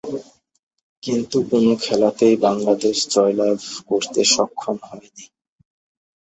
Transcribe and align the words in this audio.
কিন্তু 1.03 1.37
কোন 1.49 1.65
খেলাতেই 1.77 2.35
বাংলাদেশ 2.37 2.97
জয়লাভ 3.09 3.59
করতে 3.89 4.21
সক্ষম 4.33 4.77
হয়নি। 4.87 5.25